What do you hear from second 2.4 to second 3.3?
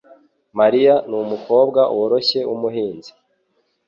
wumuhinzi.